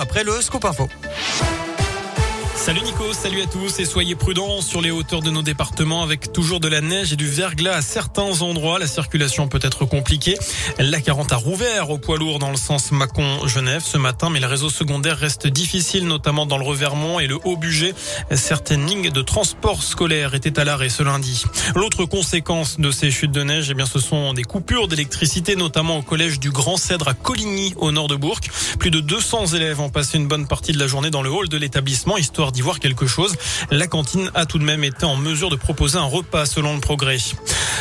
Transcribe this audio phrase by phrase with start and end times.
[0.00, 0.88] Après le scoop info.
[2.66, 6.32] Salut Nico, salut à tous et soyez prudents sur les hauteurs de nos départements avec
[6.32, 8.80] toujours de la neige et du verglas à certains endroits.
[8.80, 10.36] La circulation peut être compliquée.
[10.80, 14.48] La 40 a rouvert au poids lourd dans le sens Mâcon-Genève ce matin, mais le
[14.48, 17.94] réseau secondaire reste difficile, notamment dans le Revermont et le Haut-Bugey.
[18.32, 21.44] Certaines lignes de transport scolaire étaient à l'arrêt ce lundi.
[21.76, 25.98] L'autre conséquence de ces chutes de neige, eh bien, ce sont des coupures d'électricité, notamment
[25.98, 28.40] au collège du Grand Cèdre à Coligny, au nord de Bourg.
[28.80, 31.48] Plus de 200 élèves ont passé une bonne partie de la journée dans le hall
[31.48, 33.36] de l'établissement, histoire d'y voir quelque chose.
[33.70, 36.80] La cantine a tout de même été en mesure de proposer un repas selon le
[36.80, 37.18] progrès.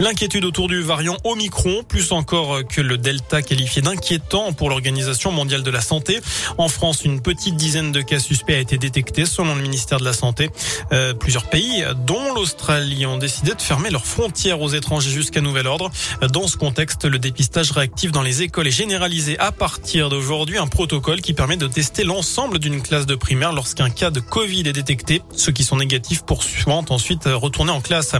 [0.00, 5.62] L'inquiétude autour du variant Omicron, plus encore que le Delta qualifié d'inquiétant pour l'Organisation mondiale
[5.62, 6.20] de la santé.
[6.56, 10.04] En France, une petite dizaine de cas suspects a été détecté selon le ministère de
[10.04, 10.50] la Santé.
[10.92, 15.66] Euh, plusieurs pays, dont l'Australie, ont décidé de fermer leurs frontières aux étrangers jusqu'à nouvel
[15.66, 15.90] ordre.
[16.32, 20.58] Dans ce contexte, le dépistage réactif dans les écoles est généralisé à partir d'aujourd'hui.
[20.58, 24.60] Un protocole qui permet de tester l'ensemble d'une classe de primaire lorsqu'un cas de Covid
[24.60, 25.22] est détectés.
[25.34, 28.12] Ceux qui sont négatifs poursuivant ensuite retourner en classe.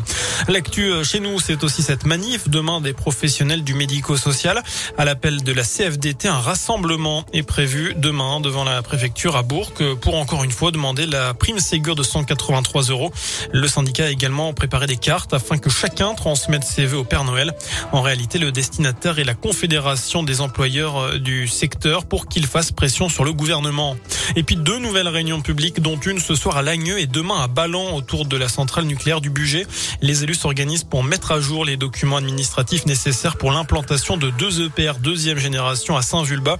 [0.48, 4.62] L'actu euh, chez nous, c'est aussi cette manif demain des professionnels du médico-social.
[4.96, 9.72] À l'appel de la CFDT, un rassemblement est prévu demain devant la préfecture à Bourg
[10.00, 13.12] pour encore une fois demander la prime Ségur de 183 euros.
[13.52, 17.24] Le syndicat a également préparé des cartes afin que chacun transmette ses vœux au Père
[17.24, 17.52] Noël.
[17.92, 22.72] En réalité, le destinataire est la Confédération des employeurs euh, du secteur pour qu'il fasse
[22.72, 23.96] pression sur le gouvernement.
[24.36, 27.48] Et puis deux nouvelles réunions publiques, dont une ce soir à Lagneux et demain à
[27.48, 29.66] Ballan autour de la centrale nucléaire du budget.
[30.00, 34.66] Les élus s'organisent pour mettre à jour les documents administratifs nécessaires pour l'implantation de deux
[34.66, 36.58] EPR deuxième génération à Saint-Vulbas.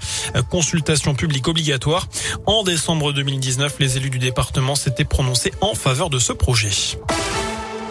[0.50, 2.08] Consultation publique obligatoire.
[2.46, 6.70] En décembre 2019, les élus du département s'étaient prononcés en faveur de ce projet.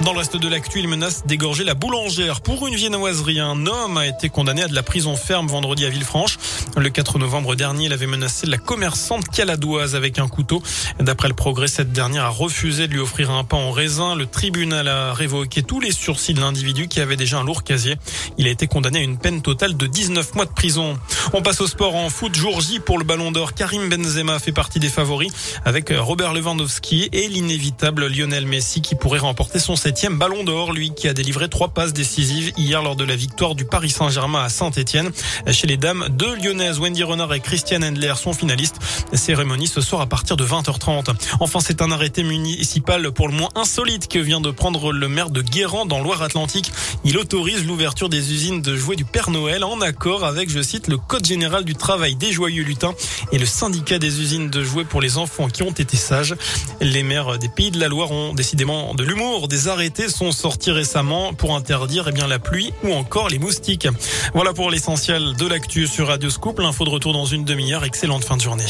[0.02, 2.42] Dans le reste de l'actu, il menace d'égorger la boulangère.
[2.42, 5.90] Pour une viennoiserie, un homme a été condamné à de la prison ferme vendredi à
[5.90, 6.38] Villefranche.
[6.78, 10.62] Le 4 novembre dernier, il avait menacé la commerçante caladoise avec un couteau.
[11.00, 14.16] D'après le progrès, cette dernière a refusé de lui offrir un pain en raisin.
[14.16, 17.96] Le tribunal a révoqué tous les sursis de l'individu qui avait déjà un lourd casier.
[18.38, 20.98] Il a été condamné à une peine totale de 19 mois de prison.
[21.34, 22.34] On passe au sport en foot.
[22.36, 23.54] Jour J pour le Ballon d'Or.
[23.54, 25.32] Karim Benzema fait partie des favoris
[25.66, 30.94] avec Robert Lewandowski et l'inévitable Lionel Messi qui pourrait remporter son septième ballon d'or, lui
[30.94, 34.50] qui a délivré trois passes décisives hier lors de la victoire du Paris Saint-Germain à
[34.50, 35.12] Saint-Etienne.
[35.52, 38.78] Chez les dames, deux Lyonnaises, Wendy Renard et Christiane Endler sont finalistes.
[39.14, 41.14] Cérémonie ce soir à partir de 20h30.
[41.40, 45.30] Enfin, c'est un arrêté municipal pour le moins insolite que vient de prendre le maire
[45.30, 46.72] de Guérand dans Loire-Atlantique.
[47.04, 50.88] Il autorise l'ouverture des usines de jouets du Père Noël en accord avec, je cite,
[50.88, 52.94] le Général du travail des joyeux lutins
[53.32, 56.36] et le syndicat des usines de jouets pour les enfants qui ont été sages.
[56.82, 60.72] Les maires des pays de la Loire ont décidément de l'humour, des arrêtés sont sortis
[60.72, 63.88] récemment pour interdire eh bien, la pluie ou encore les moustiques.
[64.34, 66.60] Voilà pour l'essentiel de l'actu sur Radio Scoop.
[66.60, 67.84] L'info de retour dans une demi-heure.
[67.84, 68.66] Excellente fin de journée.